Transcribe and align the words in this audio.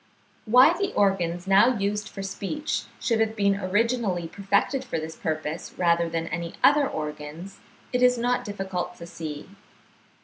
Why 0.45 0.75
the 0.75 0.91
organs 0.93 1.45
now 1.45 1.77
used 1.77 2.09
for 2.09 2.23
speech 2.23 2.85
should 2.99 3.19
have 3.19 3.35
been 3.35 3.55
originally 3.59 4.27
perfected 4.27 4.83
for 4.83 4.99
this 4.99 5.15
purpose, 5.15 5.75
rather 5.77 6.09
than 6.09 6.25
any 6.29 6.55
other 6.63 6.87
organs, 6.89 7.59
it 7.93 8.01
is 8.01 8.17
not 8.17 8.43
difficult 8.43 8.95
to 8.95 9.05
see. 9.05 9.47